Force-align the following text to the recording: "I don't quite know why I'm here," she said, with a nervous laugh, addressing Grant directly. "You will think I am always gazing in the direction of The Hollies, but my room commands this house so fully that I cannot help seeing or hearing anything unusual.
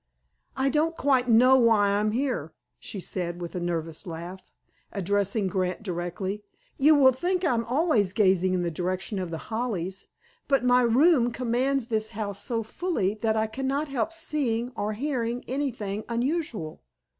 "I 0.57 0.69
don't 0.69 0.97
quite 0.97 1.27
know 1.29 1.57
why 1.59 1.89
I'm 1.89 2.09
here," 2.09 2.53
she 2.79 2.99
said, 2.99 3.39
with 3.39 3.53
a 3.53 3.59
nervous 3.59 4.07
laugh, 4.07 4.51
addressing 4.91 5.45
Grant 5.45 5.83
directly. 5.83 6.43
"You 6.79 6.95
will 6.95 7.11
think 7.11 7.45
I 7.45 7.53
am 7.53 7.63
always 7.65 8.11
gazing 8.11 8.55
in 8.55 8.63
the 8.63 8.71
direction 8.71 9.19
of 9.19 9.29
The 9.29 9.37
Hollies, 9.53 10.07
but 10.47 10.63
my 10.63 10.81
room 10.81 11.31
commands 11.31 11.85
this 11.85 12.09
house 12.17 12.43
so 12.43 12.63
fully 12.63 13.13
that 13.21 13.35
I 13.35 13.45
cannot 13.45 13.89
help 13.89 14.11
seeing 14.11 14.71
or 14.75 14.93
hearing 14.93 15.45
anything 15.47 16.03
unusual. 16.09 16.81